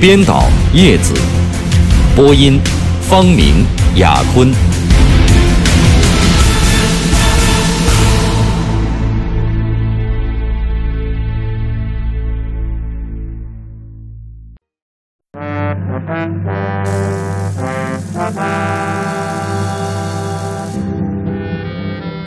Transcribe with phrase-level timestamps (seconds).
[0.00, 1.12] 编导叶子，
[2.14, 2.60] 播音
[3.02, 4.48] 方明、雅坤。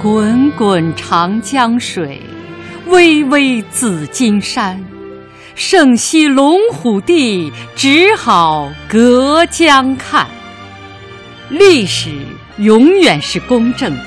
[0.01, 2.21] 滚滚长江水，
[2.87, 4.90] 巍巍紫金山。
[5.55, 10.27] 胜昔龙虎地，只好隔江看。
[11.49, 12.09] 历史
[12.57, 14.05] 永远是公正的，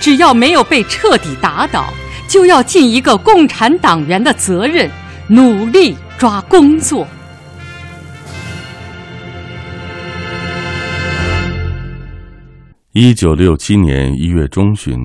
[0.00, 1.92] 只要没有被彻底打倒，
[2.28, 4.90] 就要尽一个共产党员的责任，
[5.28, 7.06] 努力抓工作。
[12.92, 14.98] 一九六七年一月中旬，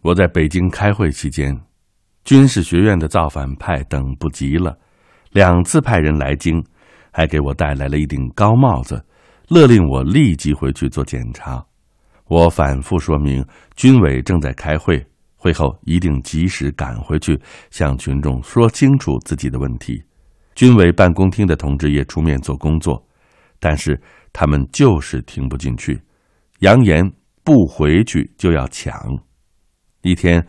[0.00, 1.54] 我在北京开会期间。
[2.24, 4.78] 军事学院的造反派等不及了，
[5.32, 6.62] 两次派人来京，
[7.10, 9.02] 还给我带来了一顶高帽子，
[9.48, 11.64] 勒令我立即回去做检查。
[12.26, 15.04] 我反复说明，军委正在开会，
[15.34, 20.00] 会后一定及时赶回去，向群众说清楚自己的问题。
[20.54, 23.02] 军委办公厅的同志也出面做工作，
[23.58, 24.00] 但是
[24.32, 26.00] 他们就是听不进去，
[26.60, 27.10] 扬言
[27.42, 29.18] 不回去就要抢。
[30.02, 30.46] 一天。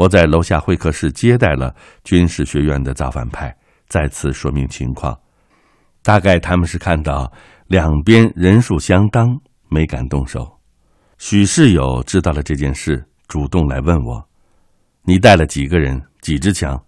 [0.00, 3.54] 我在楼下会客室接待了军事学院的造反派，
[3.86, 5.14] 再次说明情况。
[6.02, 7.30] 大概他们是看到
[7.66, 10.58] 两边人数相当，没敢动手。
[11.18, 14.26] 许世友知道了这件事，主动来问我
[15.04, 16.02] ：“你带了几个人？
[16.22, 16.82] 几支枪？”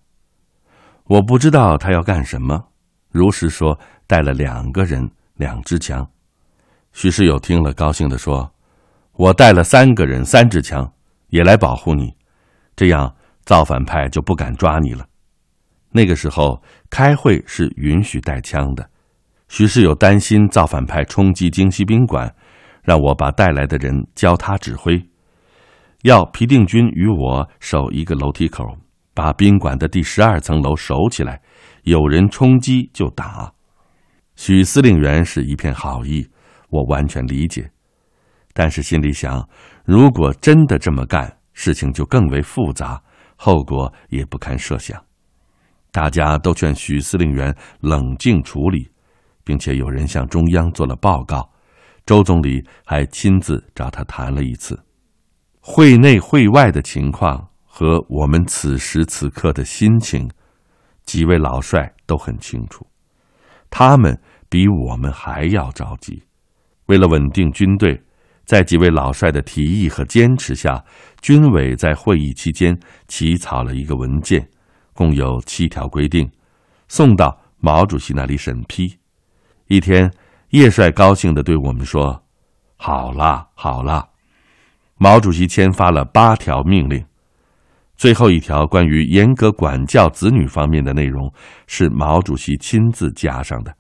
[1.05, 2.65] 我不知道他要干什么，
[3.11, 6.09] 如实说带了两个人，两支枪。
[6.95, 8.51] 许世友听了，高兴地说
[9.13, 10.91] ：“我带了三个人，三支枪，
[11.29, 12.11] 也来保护你。”
[12.75, 15.07] 这样，造反派就不敢抓你了。
[15.91, 18.89] 那个时候开会是允许带枪的。
[19.49, 22.35] 徐世友担心造反派冲击京西宾馆，
[22.83, 24.99] 让我把带来的人交他指挥，
[26.05, 28.65] 要皮定均与我守一个楼梯口，
[29.13, 31.43] 把宾馆的第十二层楼守起来，
[31.83, 33.53] 有人冲击就打。
[34.35, 36.27] 许司令员是一片好意，
[36.71, 37.71] 我完全理解，
[38.55, 39.47] 但是心里想，
[39.85, 41.37] 如果真的这么干。
[41.53, 43.03] 事情就更为复杂，
[43.37, 45.03] 后果也不堪设想。
[45.91, 48.91] 大家都劝许司令员冷静处理，
[49.45, 51.51] 并且有人向中央做了报告。
[52.07, 54.83] 周总理还亲自找他谈了一次。
[55.61, 60.29] 会内会外的情况和我们此时此刻的心情，
[61.05, 62.87] 几位老帅都很清楚。
[63.71, 66.25] 他们比我们还要着急，
[66.87, 68.03] 为了稳定军队。
[68.45, 70.85] 在几位老帅的提议和坚持下，
[71.21, 74.47] 军委在会议期间起草了一个文件，
[74.93, 76.31] 共有七条规定，
[76.89, 78.99] 送到毛主席那里审批。
[79.69, 80.13] 一天，
[80.51, 82.23] 叶帅高兴地对我们说
[82.77, 84.09] ：“好了，好了。”
[84.99, 87.05] 毛主席签发了八条命令，
[87.97, 91.33] 最后一条关于严格管教子女方面的内容
[91.67, 93.75] 是毛主席亲自加上的。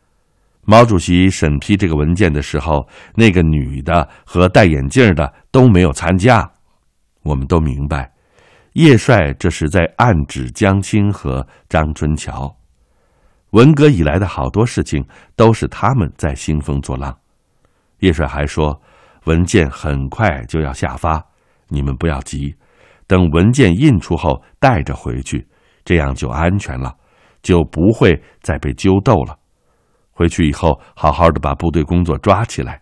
[0.65, 2.87] 毛主席审批这个文件的时候，
[3.17, 6.49] 那个女的和戴眼镜的都没有参加。
[7.25, 8.13] 我们都明白，
[8.75, 12.57] 叶帅这是在暗指江青和张春桥。
[13.51, 15.05] 文革以来的好多事情
[15.37, 17.17] 都是他们在兴风作浪。
[17.99, 18.81] 叶帅还说，
[19.25, 21.23] 文件很快就要下发，
[21.69, 22.55] 你们不要急，
[23.07, 25.47] 等文件印出后带着回去，
[25.85, 26.97] 这样就安全了，
[27.43, 29.37] 就不会再被揪斗了。
[30.13, 32.81] 回去以后，好好的把部队工作抓起来。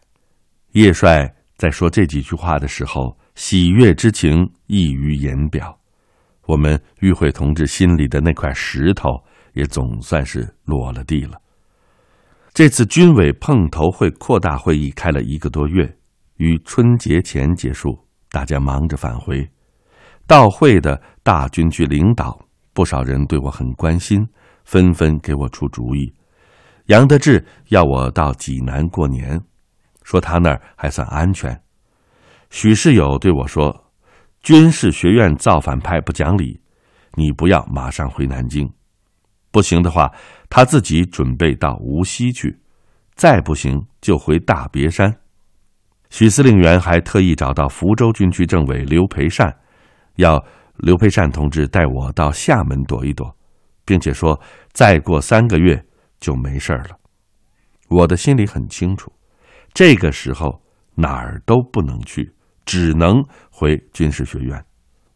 [0.73, 5.77] 叶帅在说这几句话的时候，喜悦之情溢于言表。
[6.47, 9.09] 我们与会同志心里的那块石头，
[9.55, 11.41] 也总算是落了地了。
[12.53, 15.97] 这次军委碰头会扩大会议开了一个多月，
[16.39, 17.97] 于春节前结束，
[18.31, 19.49] 大家忙着返回。
[20.27, 22.37] 到会的大军区领导，
[22.73, 24.27] 不少人对我很关心，
[24.65, 26.13] 纷纷给我出主意。
[26.91, 29.41] 杨德志要我到济南过年，
[30.03, 31.63] 说他那儿还算安全。
[32.51, 33.93] 许世友对我说
[34.43, 36.61] ：“军事学院造反派不讲理，
[37.15, 38.69] 你不要马上回南京。
[39.53, 40.11] 不行的话，
[40.49, 42.59] 他自己准备到无锡去，
[43.15, 45.17] 再不行就回大别山。
[46.09, 49.57] 许司令员还特意找到福州军区政委刘培善，
[50.17, 50.45] 要
[50.79, 53.33] 刘培善同志带我到厦门躲一躲，
[53.85, 54.41] 并且说
[54.73, 55.87] 再过三个月
[56.21, 56.97] 就没事了。
[57.89, 59.11] 我的心里很清楚，
[59.73, 60.63] 这个时候
[60.95, 62.33] 哪儿都不能去，
[62.65, 64.65] 只能回军事学院。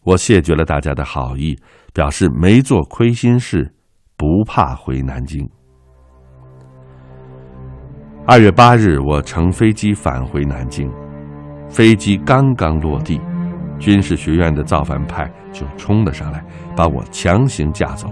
[0.03, 1.57] 我谢绝了大家的好意，
[1.93, 3.75] 表示没做亏心事，
[4.17, 5.49] 不怕回南京。
[8.27, 10.91] 二月八日，我乘飞机返回南京，
[11.71, 13.21] 飞机刚刚落地，
[13.79, 18.09] 军事学院的造反派就冲了上来，把我强行架走。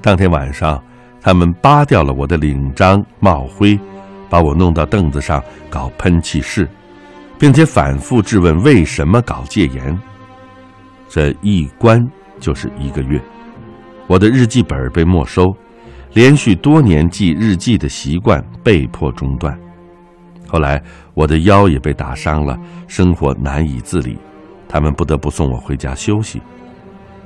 [0.00, 0.82] 当天晚上，
[1.24, 3.80] 他们扒掉了我的领章、帽徽，
[4.28, 6.68] 把我弄到凳子上搞喷气式，
[7.38, 9.98] 并且反复质问为什么搞戒严。
[11.08, 12.06] 这一关
[12.38, 13.18] 就是一个月，
[14.06, 15.56] 我的日记本被没收。
[16.12, 19.58] 连续多年记日记的习惯被迫中断，
[20.46, 20.80] 后来
[21.14, 22.56] 我的腰也被打伤了，
[22.86, 24.16] 生活难以自理，
[24.68, 26.40] 他们不得不送我回家休息。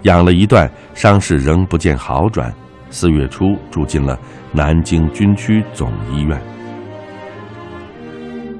[0.05, 2.51] 养了一段，伤势仍不见好转，
[2.91, 4.19] 四月初住进了
[4.53, 6.41] 南京军区总医院。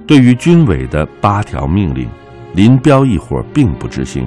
[0.07, 2.09] 对于军委的八条命令，
[2.55, 4.27] 林彪一伙并不执行，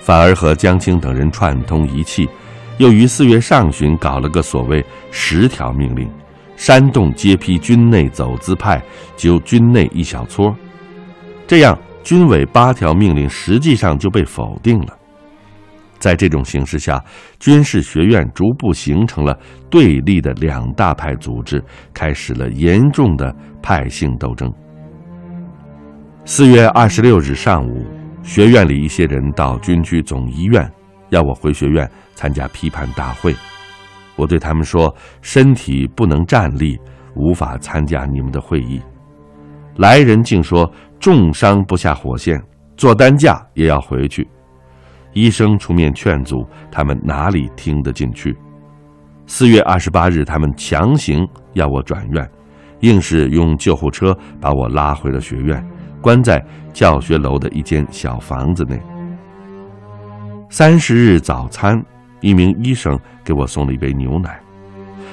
[0.00, 2.28] 反而和江青等人串通一气。
[2.76, 6.08] 又于四月上旬搞了个所谓十条命令，
[6.56, 8.80] 煽动揭批军内走资派，
[9.16, 10.54] 揪军内一小撮，
[11.44, 14.96] 这样军委八条命令实际上就被否定了。
[15.98, 17.02] 在这种形势下，
[17.38, 21.62] 军事学院逐步形成了对立的两大派组织，
[21.92, 24.52] 开始了严重的派性斗争。
[26.24, 27.86] 四月二十六日上午，
[28.22, 30.70] 学院里一些人到军区总医院。
[31.10, 33.34] 要我回学院参加批判大会，
[34.14, 36.78] 我对他们说：“身体不能站立，
[37.16, 38.78] 无法参加你们的会议。”
[39.76, 40.70] 来人竟说
[41.00, 42.38] ：“重伤不下火线，
[42.76, 44.28] 坐担架也要回去。”
[45.12, 48.36] 医生出面劝阻，他们哪里听得进去？
[49.26, 52.30] 四月二十八日，他们强行要我转院，
[52.80, 55.62] 硬是用救护车把我拉回了学院，
[56.00, 58.80] 关在教学楼的一间小房子内。
[60.50, 61.82] 三十日早餐，
[62.20, 64.40] 一名医生给我送了一杯牛奶，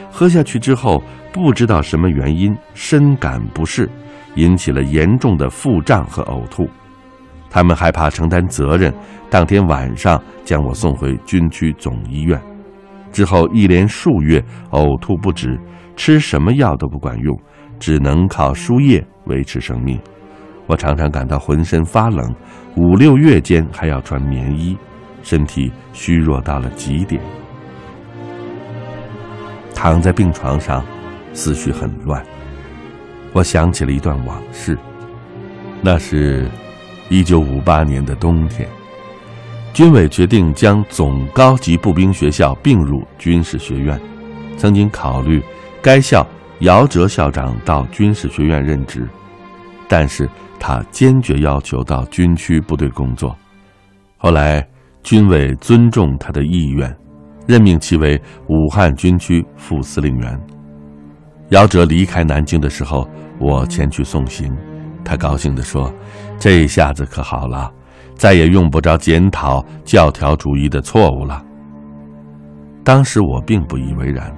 [0.09, 1.03] 喝下去之后，
[1.33, 3.89] 不知道什么原因，深感不适，
[4.36, 6.69] 引起了严重的腹胀和呕吐。
[7.55, 8.93] 他们害怕承担责任，
[9.29, 12.37] 当天晚上将我送回军区总医院。
[13.13, 15.57] 之后一连数月呕吐不止，
[15.95, 17.33] 吃什么药都不管用，
[17.79, 19.97] 只能靠输液维持生命。
[20.67, 22.35] 我常常感到浑身发冷，
[22.75, 24.77] 五六月间还要穿棉衣。
[25.23, 27.21] 身体虚弱到了极点，
[29.73, 30.83] 躺在病床上，
[31.31, 32.21] 思绪很乱。
[33.31, 34.77] 我想起了一段往事，
[35.81, 36.49] 那是，
[37.09, 38.67] 一九五八年的冬天，
[39.73, 43.99] 军委决定将总高级步兵学校并入军事学院。
[44.57, 45.41] 曾经考虑
[45.81, 46.25] 该校
[46.59, 49.07] 姚哲校长到军事学院任职，
[49.87, 50.29] 但是
[50.59, 53.35] 他坚决要求到军区部队工作。
[54.17, 54.65] 后来。
[55.05, 56.91] 军委尊重他的意愿，
[57.45, 60.41] 任命其为武汉军区副司令员。
[61.49, 63.07] 姚哲离开南京的时候，
[63.38, 64.51] 我前去送行，
[65.03, 65.93] 他高兴地说
[66.38, 67.72] ：“这下子可好了，
[68.15, 71.44] 再也用不着检讨教条主义的错误了。”
[72.84, 74.32] 当时我并不以为然，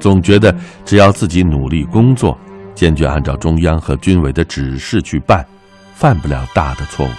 [0.00, 2.36] 总觉得只要自己努力工作，
[2.74, 5.44] 坚决按照中央和军委的指示去办，
[5.92, 7.10] 犯不了大的错误。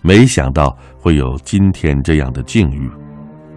[0.00, 2.88] 没想到会有今天这样的境遇，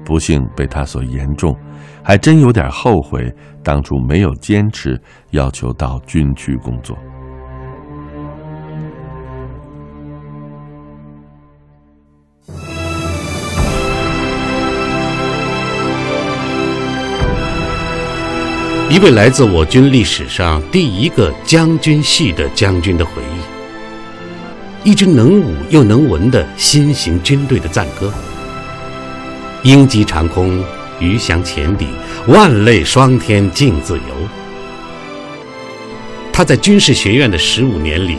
[0.03, 1.55] 不幸被他所言中，
[2.01, 3.31] 还真有点后悔
[3.61, 4.99] 当初没有坚持
[5.31, 6.97] 要求到军区工作。
[18.89, 24.89] 一位来自我军历史上第一个将军系的将军的回忆。
[24.89, 28.13] 一支能武又能文的新型军队的赞歌，
[29.63, 30.63] 鹰击长空，
[31.01, 31.85] 鱼翔浅底，
[32.27, 34.15] 万类霜天竞自由。
[36.31, 38.17] 他在军事学院的十五年里，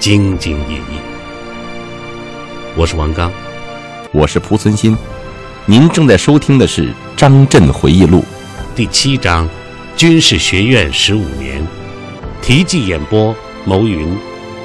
[0.00, 1.00] 兢兢业业。
[2.74, 3.30] 我是王刚，
[4.12, 4.96] 我是蒲存昕，
[5.66, 8.20] 您正在收听的是《张震回忆录》
[8.74, 9.46] 第七章
[9.96, 11.58] 《军事学院十五年》，
[12.42, 13.34] 题记演播：
[13.64, 14.14] 牟云，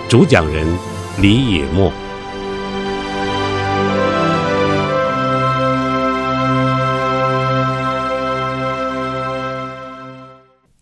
[0.09, 0.67] 主讲人。
[1.21, 1.89] 李野墨。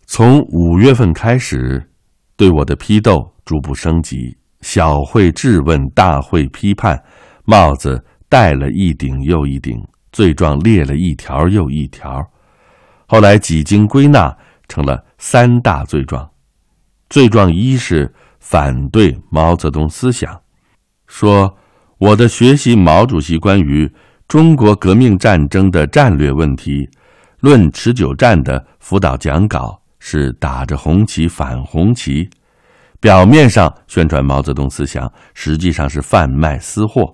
[0.04, 1.88] 从五月份开始，
[2.36, 7.00] 对我的批斗逐步升级，小会质问，大会批判，
[7.44, 9.80] 帽子戴了一顶又一顶，
[10.10, 12.28] 罪状列了一条又一条。
[13.10, 14.32] 后来几经归纳，
[14.68, 16.30] 成了三大罪状。
[17.08, 20.40] 罪状一是反对毛泽东思想，
[21.08, 21.52] 说
[21.98, 23.92] 我的学习毛主席关于
[24.28, 26.88] 中国革命战争的战略问题、
[27.40, 32.30] 论持久战的辅导讲稿是打着红旗反红旗，
[33.00, 37.12] 表面上宣传毛泽东思想，实际上是贩卖私货。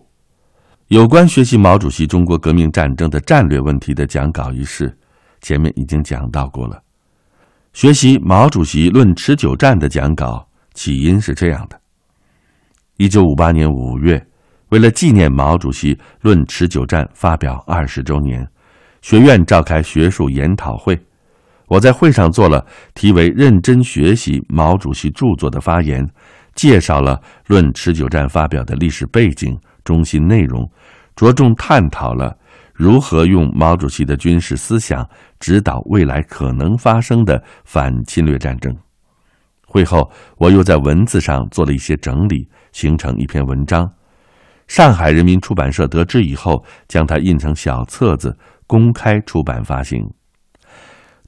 [0.89, 4.95] 有关学习毛主席中国革命战争的战略问题的讲稿一事，
[5.41, 6.83] 前面已经讲到过了。
[7.73, 11.79] 学习毛主席论持久战的讲稿起因是这样的：
[12.97, 14.27] 一九五八年五月，
[14.71, 18.47] 为了纪念毛主席论持久战发表二十周年，
[19.03, 20.99] 学院召开学术研讨会。
[21.69, 22.65] 我在会上做了
[22.95, 26.09] 题为“认真学习毛主席著作”的发言，
[26.55, 30.71] 介绍了论持久战发表的历史背景、中心内容，
[31.15, 32.37] 着重探讨了。
[32.77, 35.09] 如何用毛主席的军事思想
[35.41, 38.77] 指导未来可能发生的反侵略战争？
[39.67, 43.91] 会后，我又在文字上做了一些整理，形成一篇文章。
[44.69, 50.07] 上海人民出版社得知以后，将它印成小册子，公开出版发行。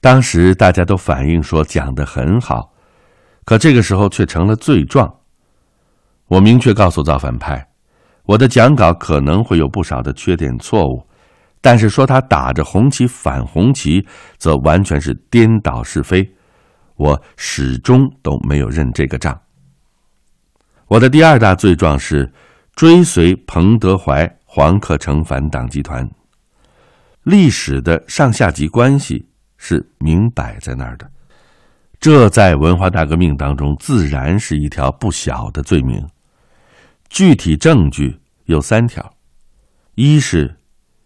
[0.01, 2.73] 当时大家都反映说讲得很好，
[3.47, 5.13] 可这个时候却成了罪状。
[6.27, 7.67] 我明确告诉造反派，
[8.25, 11.08] 我的讲稿可能会有不少的缺点错误。
[11.61, 16.33] 但是说他打着红旗反红旗，则完全是颠倒是非。
[16.97, 19.41] 我始终都没有认这个账。
[20.87, 22.33] 我的第二大罪状是
[22.75, 26.09] 追随彭德怀、黄克诚反党集团。
[27.25, 31.11] 历史的上下级关系是明摆在那儿的，
[32.01, 36.05] 这在文化大革命当中自然是一条不小的罪名。
[37.09, 39.15] 具体证据有三条：
[39.95, 40.58] 一是。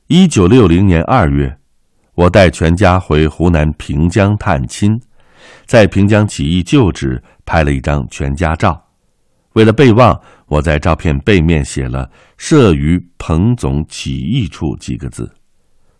[0.09, 1.57] 一九六零年二月，
[2.15, 5.01] 我带全家回湖南平江探亲，
[5.65, 8.85] 在平江起义旧址拍了一张全家照。
[9.53, 15.33] 为了备忘，我在照片背面写了“设于彭总起义处”几个字。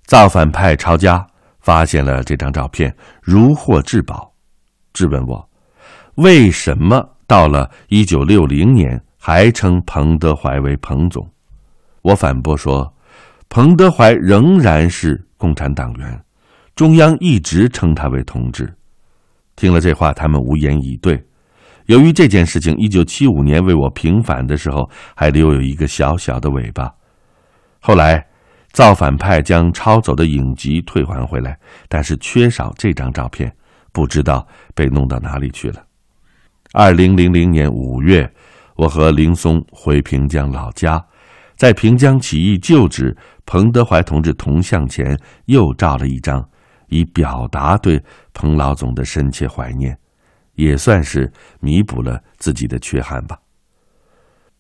[0.05, 1.25] 造反派抄家
[1.61, 4.35] 发现了这张照片，如获至宝，
[4.93, 5.49] 质问我：
[6.17, 11.27] 为什么到了一九六零年还称彭德怀为彭总？
[12.03, 12.92] 我反驳说。
[13.55, 16.25] 彭德怀仍然是共产党员，
[16.75, 18.75] 中央一直称他为同志。
[19.57, 21.23] 听了这话，他们无言以对。
[21.85, 26.91] 由于这件事情，一九七五年为我平反的时候，还留有一个小小的尾巴。
[27.79, 28.27] 后来，
[28.73, 31.55] 造反派将抄走的影集退还回来，
[31.91, 33.55] 但是缺少这张照片，
[33.93, 35.85] 不知道被弄到哪里去了。
[36.73, 38.27] 二零零零年五月，
[38.77, 41.05] 我和林松回平江老家。
[41.63, 43.17] 在平江起义旧址
[43.47, 46.45] 彭德怀同志铜像前又照了一张，
[46.89, 48.03] 以表达对
[48.35, 49.97] 彭老总的深切怀念，
[50.57, 53.39] 也算是弥补了自己的缺憾吧。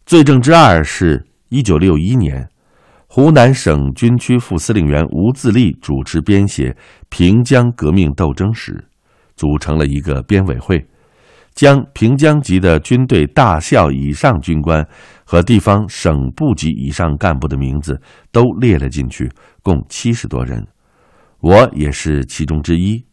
[0.07, 2.49] 罪证之二是一九六一年，
[3.09, 6.71] 湖南省军区副司令员吴自立主持编写
[7.09, 8.75] 《平江革命斗争史》，
[9.35, 10.79] 组成了一个编委会。
[11.55, 14.87] 将平江级的军队大校以上军官
[15.25, 19.31] 和地方省部级以上干部的名字都列了进去，
[19.63, 20.67] 共七十多人，
[21.41, 23.05] 我也是其中之一。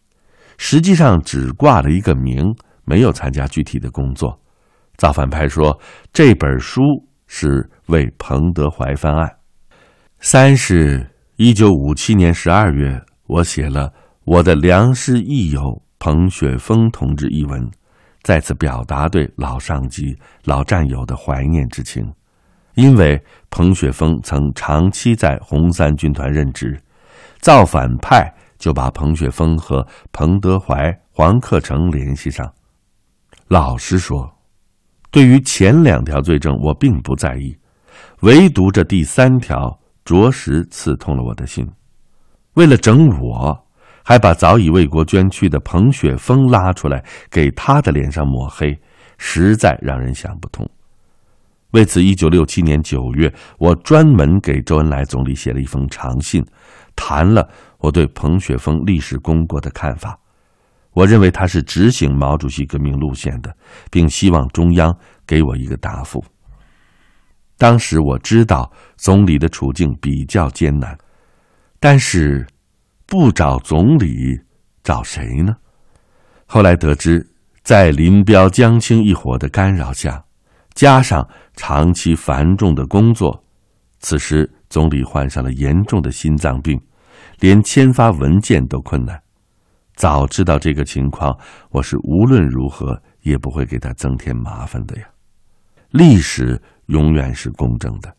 [0.57, 2.45] 实际上只挂了一个名，
[2.85, 4.39] 没有参加具体的工作。
[4.97, 5.79] 造反派说
[6.11, 6.81] 这本书
[7.27, 9.29] 是为彭德怀翻案。
[10.19, 13.93] 三是一九五七年十二月，我写了
[14.25, 15.61] 我的良师益友
[15.97, 17.69] 彭雪枫同志一文。
[18.29, 22.13] 再次表达对老上级、老战友的怀念之情，
[22.75, 23.19] 因为
[23.49, 26.79] 彭雪枫曾长期在红三军团任职，
[27.39, 32.47] 造反派就把彭雪枫和彭德怀、黄克诚联系上。
[33.47, 34.31] 老实说，
[35.09, 37.57] 对于前两条罪证我并不在意，
[38.19, 41.67] 唯独这第三条着实刺痛了我的心。
[42.53, 43.65] 为了整我。
[44.03, 48.75] 还把早已为国捐躯的彭雪枫拉出来，给他的脸上抹黑，
[49.17, 50.67] 实在让人想不通。
[51.71, 56.43] 为此，一九六七年九月，我专门给周恩来总理写了一封长信，
[56.95, 60.17] 谈了我对彭雪枫历史功过的看法。
[60.93, 63.55] 我认为他是执行毛主席革命路线的，
[63.91, 66.23] 并希望中央给我一个答复。
[67.57, 70.97] 当时我知道总理的处境比较艰难，
[71.79, 72.47] 但是。
[73.09, 74.39] 不找总理，
[74.83, 75.57] 找谁呢？
[76.45, 77.27] 后来得知，
[77.63, 80.23] 在林彪、江青一伙的干扰下，
[80.75, 83.43] 加上长期繁重的工作，
[83.99, 86.79] 此时总理患上了严重的心脏病，
[87.39, 89.19] 连签发文件都困难。
[89.95, 91.35] 早知道这个情况，
[91.71, 95.09] 我是无论如何也不会给他增添麻烦的呀。
[95.89, 98.15] 历史永远是公正的。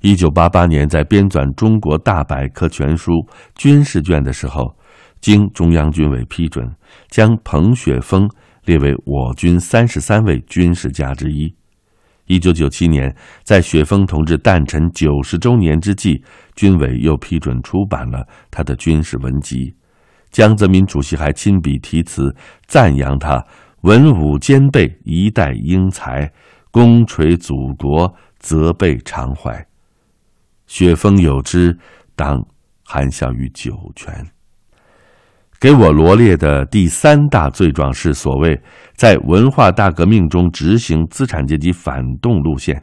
[0.00, 3.12] 一九八八年，在编纂《中国大百科全书》
[3.56, 4.72] 军事卷的时候，
[5.20, 6.72] 经中央军委批准，
[7.08, 8.30] 将彭雪枫
[8.64, 11.52] 列为我军三十三位军事家之一。
[12.26, 13.12] 一九九七年，
[13.42, 16.22] 在雪峰同志诞辰九十周年之际，
[16.54, 19.74] 军委又批准出版了他的军事文集。
[20.30, 22.32] 江泽民主席还亲笔题词
[22.66, 23.44] 赞扬他
[23.80, 26.30] 文武兼备，一代英才，
[26.70, 29.67] 功垂祖国，责备常怀。
[30.68, 31.76] 雪峰有之，
[32.14, 32.40] 当
[32.84, 34.24] 含笑于九泉。
[35.58, 38.56] 给我罗列的第三大罪状是所谓
[38.94, 42.80] 在文化大革命中执行资产阶级反动路线，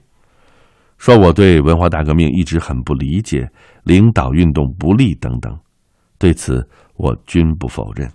[0.98, 3.50] 说我对文化大革命一直很不理解，
[3.86, 5.58] 领导运动不利等等。
[6.20, 6.68] 对此。
[6.98, 8.10] 我均不否认。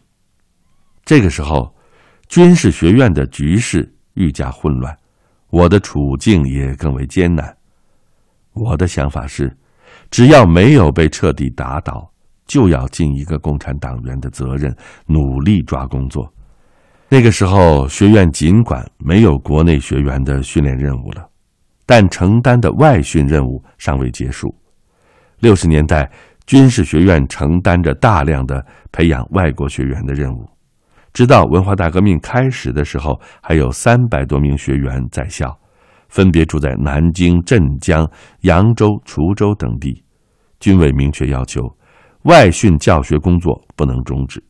[1.05, 1.71] 这个时候，
[2.29, 4.97] 军事学院的局势愈加混乱，
[5.51, 7.55] 我的处境也更为艰难。
[8.55, 9.55] 我的想法是，
[10.11, 12.11] 只要没有被彻底打倒，
[12.47, 14.75] 就要尽一个共产党员的责任，
[15.07, 16.33] 努力抓工作。
[17.09, 21.27] 那个时候，学院尽管没有国内学员的训练任务了，
[21.87, 24.55] 但承担的外训任务尚未结束。
[25.39, 26.11] 六十年代。
[26.47, 30.51] 军事学院承担着大量的培养外国学员的任务，
[31.13, 35.57] 直到文化大革命开始的时候，还有三百多名学员在校，
[36.11, 38.07] 分别住在南京、镇江、
[38.43, 40.05] 扬州、滁州等地。
[40.59, 41.63] 军委明确要求，
[42.25, 44.43] 外训教学工作不能终止。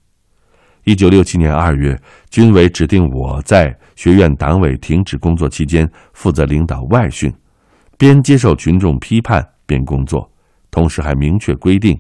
[0.84, 1.96] 一九六七年二月，
[2.30, 7.32] 军委指定我在学院党委停止工作期间负责领导外训，
[7.96, 10.28] 边接受群众批判边工作。
[10.70, 11.96] 同时还明确规定，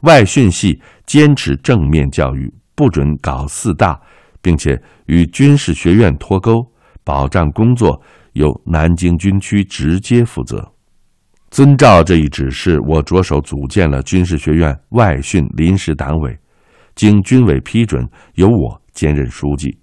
[0.00, 3.98] 外训系坚持正面教育，不准搞四大，
[4.42, 6.60] 并且与军事学院脱钩，
[7.02, 8.00] 保障工作
[8.32, 10.72] 由南京军区直接负责。
[11.50, 16.38] 遵照这一指示，我着手组建了军事学院外训临时党委，
[16.94, 19.76] 经军委批准，由我兼任书记。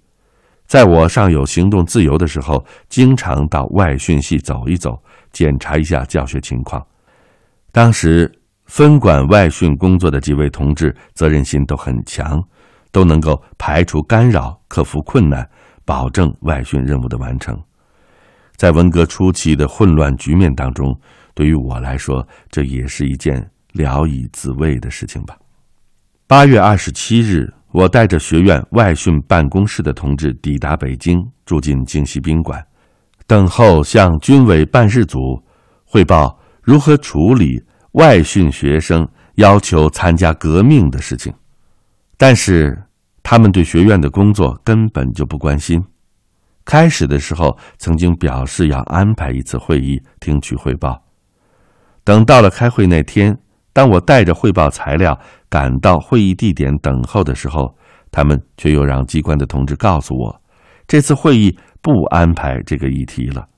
[0.66, 4.98] 在我尚有行动自由的时候，经常到外训系走一走，
[5.32, 6.82] 检查一下教学情况。
[7.70, 8.30] 当时
[8.64, 12.42] 分管外训工作的几位同志责任心都很强，
[12.92, 15.46] 都能够排除干扰、克服困难，
[15.84, 17.58] 保证外训任务的完成。
[18.58, 20.92] 在文革初期的混乱局面当中，
[21.32, 25.38] 对于我来说，这也是一件聊以自慰的事情吧。
[26.26, 32.60] 八月二十七日，我带着学院外训办公室的同志抵达北京，住进京西宾馆，
[33.28, 35.40] 等候向军委办事组
[35.84, 36.36] 汇报。
[36.60, 41.32] 如何处理外训学生要求参加革命的事情？
[42.16, 42.76] 但是
[43.22, 45.80] 他们对学院的工作根本就不关心。
[46.68, 51.02] 开始的时候曾经表示要安排一次会议听取汇报。
[52.04, 53.34] 等到了开会那天，
[53.72, 57.74] 当我带着汇报材料赶到会议地点等候的时候，
[58.10, 60.42] 他们却又让机关的同志告诉我，
[60.86, 63.48] 这次会议不安排这个议题了。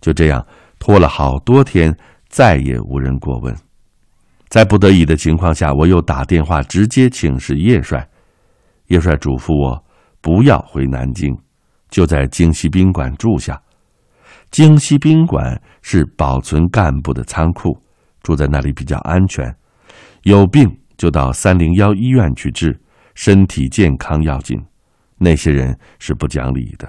[0.00, 0.46] 就这样
[0.78, 1.92] 拖了好多天。
[2.28, 3.56] 再也无人过问，
[4.48, 8.06] 在不得已的情况下，我又打电话直接请示叶帅。
[8.88, 9.84] 叶帅嘱咐我
[10.20, 11.36] 不要回南京，
[11.96, 13.58] 就在京西宾馆住下。
[14.50, 17.74] 京西宾馆是保存干部的仓库，
[18.22, 19.50] 住在那里比较安全。
[20.24, 22.78] 有病就到三零幺医院去治，
[23.14, 24.62] 身体健康要紧。
[25.16, 26.86] 那些人是不讲理的。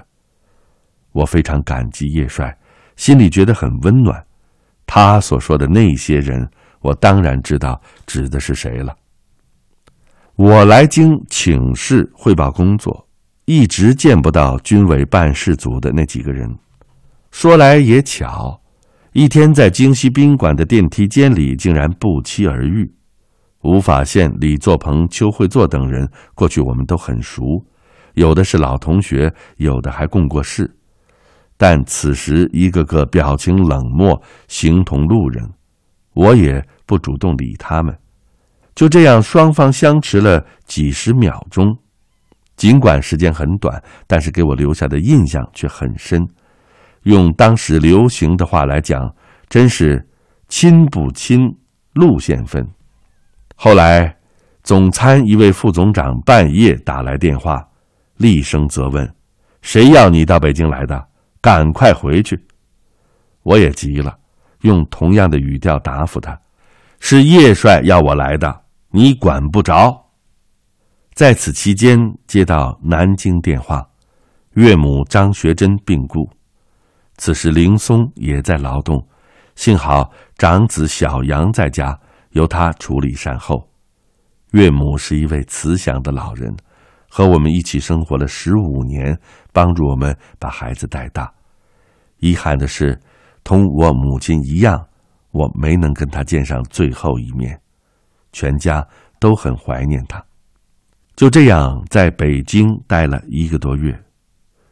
[1.12, 2.54] 我非常感激叶帅，
[2.96, 4.22] 心里觉得很温暖。
[4.84, 6.46] 他所说的那些人，
[6.80, 8.94] 我当然知道指的是谁了。
[10.34, 13.07] 我来京请示汇报工作，
[13.48, 16.46] 一直见不到军委办事组的那几个人。
[17.30, 18.60] 说来也巧，
[19.14, 22.92] 一天在京西宾馆的电梯间里，竟然不期而遇。
[23.62, 27.42] 吴法宪、李作鹏、邱会作等人，过去我们都很熟，
[28.12, 30.70] 有的是老同学，有的还共过事。
[31.56, 35.48] 但此时一个个表情冷漠，形同路人，
[36.12, 37.96] 我也不主动理他们。
[38.74, 41.78] 就这样，双方相持了几十秒钟。
[42.58, 46.28] 尽管时间很短，但是给我留下的印象却很深。
[47.04, 49.14] 用当时流行的话来讲，
[49.48, 50.06] 真是
[50.48, 51.56] 亲不亲，
[51.94, 52.68] 路线分。
[53.54, 54.14] 后来，
[54.64, 57.66] 总参一位副总长半夜打来电话，
[58.16, 59.08] 厉声责问。
[59.62, 61.06] 谁要你到北京来的？
[61.40, 62.38] 赶快回去！”
[63.44, 64.18] 我也急了，
[64.62, 66.38] 用同样的语调答复他
[66.98, 70.06] ：“是叶帅要我来的，你管不着。”
[71.18, 73.84] 在此期间，接到南京电话，
[74.52, 76.30] 岳母张学珍病故，
[77.16, 79.04] 此时林松也在劳动，
[79.56, 81.98] 幸好长子小杨在家，
[82.30, 83.68] 由他处理善后。
[84.52, 86.56] 岳母是一位慈祥的老人，
[87.08, 89.18] 和我们一起生活了十五年，
[89.52, 91.28] 帮助我们把孩子带大。
[92.18, 92.96] 遗憾的是，
[93.42, 94.86] 同我母亲一样，
[95.32, 97.60] 我没能跟他见上最后一面，
[98.30, 98.86] 全家
[99.18, 100.24] 都很怀念他。
[101.18, 103.92] 就这样，在北京待了一个多月。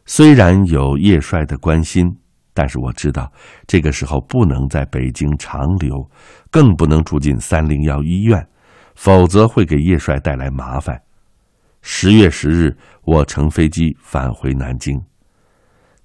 [0.05, 2.17] 虽然有叶帅的关心，
[2.55, 3.29] 但是我知道，
[3.67, 6.09] 这个时候不能在北京长留，
[6.49, 8.47] 更不能住进三零幺医院，
[8.95, 10.97] 否则会给叶帅带来麻烦。
[11.83, 15.03] 十月十日，我乘飞机返回南京。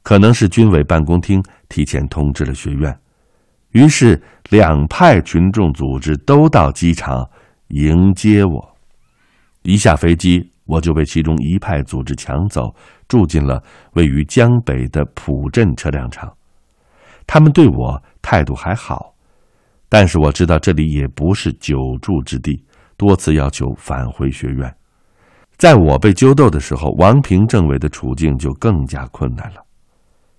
[0.01, 2.99] 可能是军委办公厅提前通知了学院，
[3.73, 7.29] 于是两派群众组织都到机场
[7.67, 8.70] 迎接我。
[9.63, 12.73] 一下飞机，我就被其中一派组织抢走，
[13.07, 13.61] 住进了
[13.93, 16.31] 位于江北的浦镇车辆厂。
[17.27, 19.13] 他们对我态度还好，
[19.87, 22.63] 但是我知道这里也不是久住之地，
[22.97, 24.73] 多次要求返回学院。
[25.57, 29.63] 在我被揪斗的时候，王平政委的处境就更加困难了。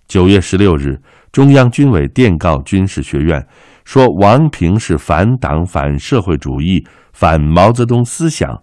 [0.09, 3.47] 九月十六日，中央军委电告军事学院，
[3.85, 8.61] 说王平是反党、反社会主义、反毛泽东思想。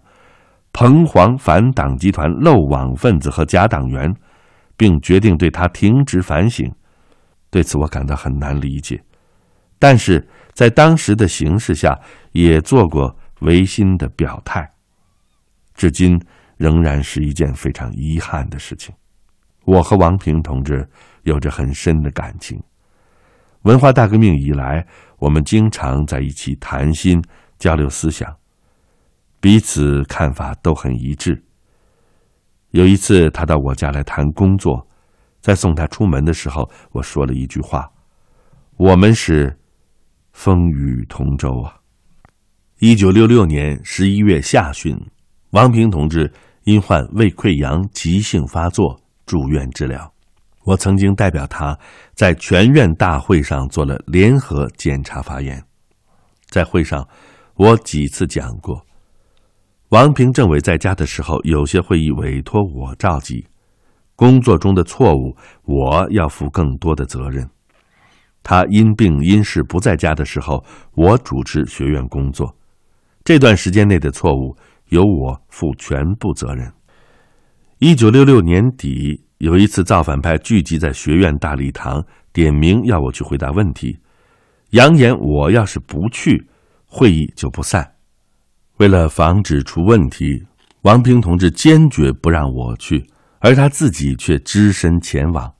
[0.72, 4.14] 彭黄反党集团漏网分子和假党员，
[4.76, 6.72] 并决定对他停职反省。
[7.50, 9.02] 对此我感到很难理解，
[9.78, 11.98] 但是在当时的形势下，
[12.32, 14.70] 也做过违心的表态，
[15.74, 16.18] 至今
[16.56, 18.94] 仍然是一件非常遗憾的事情。
[19.64, 20.88] 我和王平同志
[21.24, 22.62] 有着很深的感情，
[23.62, 24.86] 文化大革命以来，
[25.18, 27.22] 我们经常在一起谈心、
[27.58, 28.34] 交流思想。
[29.40, 31.42] 彼此看法都很一致。
[32.72, 34.86] 有一次，他到我家来谈工作，
[35.40, 37.90] 在送他出门的时候，我说了一句话
[38.76, 39.58] ：“我们是
[40.32, 41.74] 风雨同舟啊。”
[42.78, 44.96] 一九六六年十一月下旬，
[45.50, 46.32] 王平同志
[46.64, 50.12] 因患胃溃疡急性发作住院治疗，
[50.64, 51.76] 我曾经代表他
[52.14, 55.62] 在全院大会上做了联合检查发言。
[56.50, 57.08] 在会上，
[57.54, 58.86] 我几次讲过。
[59.90, 63.44] 王平政委在家的时候，有些会议委托我召集，
[64.14, 67.50] 工作中的错误，我要负更多的责任。
[68.40, 72.54] 他因病因事不在家的时候，我主持学院工作，
[73.24, 74.56] 这段时间内的错误
[74.90, 76.72] 由我负全部责任。
[77.80, 83.98] 一九六六年底，有一次造反派聚集在学院大礼堂，点名要我去回答问题，
[84.70, 86.46] 扬言我要是不去，
[86.86, 87.94] 会议就不散。
[88.80, 90.42] 为了防止出问题
[90.82, 93.06] 王平同志坚决不让我去
[93.38, 95.52] 而他自己却只身前往。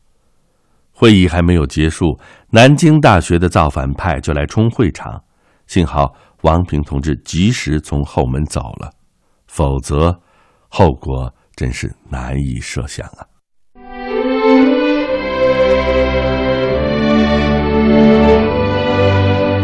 [0.90, 5.22] 会议还没有结束南京大学的造反派就来冲会场
[5.66, 8.90] 幸好王平同志及时从后门走了
[9.46, 10.18] 否则
[10.68, 13.26] 后果真是难以设想啊。